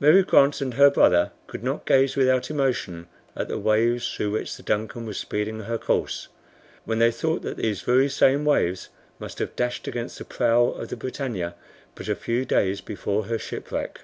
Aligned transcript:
Mary 0.00 0.22
Grant 0.22 0.62
and 0.62 0.72
her 0.72 0.88
brother 0.88 1.30
could 1.46 1.62
not 1.62 1.84
gaze 1.84 2.16
without 2.16 2.50
emotion 2.50 3.06
at 3.36 3.48
the 3.48 3.58
waves 3.58 4.10
through 4.14 4.30
which 4.30 4.56
the 4.56 4.62
DUNCAN 4.62 5.04
was 5.04 5.18
speeding 5.18 5.60
her 5.60 5.76
course, 5.76 6.28
when 6.86 7.00
they 7.00 7.10
thought 7.10 7.42
that 7.42 7.58
these 7.58 7.82
very 7.82 8.08
same 8.08 8.46
waves 8.46 8.88
must 9.18 9.40
have 9.40 9.54
dashed 9.56 9.86
against 9.86 10.16
the 10.16 10.24
prow 10.24 10.68
of 10.68 10.88
the 10.88 10.96
BRITANNIA 10.96 11.54
but 11.94 12.08
a 12.08 12.14
few 12.14 12.46
days 12.46 12.80
before 12.80 13.24
her 13.24 13.38
shipwreck. 13.38 14.00